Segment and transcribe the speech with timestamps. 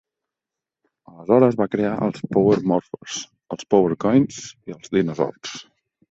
[1.09, 3.17] Aleshores va crear els Power Morphers,
[3.57, 4.39] els Power Coins
[4.71, 5.53] i els Dinozords.